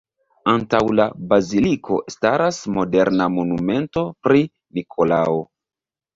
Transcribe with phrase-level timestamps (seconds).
[0.51, 1.03] Antaŭ la
[1.33, 4.43] baziliko staras moderna monumento pri
[4.81, 5.39] Nikolao.